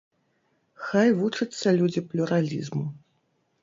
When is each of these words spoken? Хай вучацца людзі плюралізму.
Хай 0.85 1.13
вучацца 1.21 1.77
людзі 1.83 2.07
плюралізму. 2.09 2.85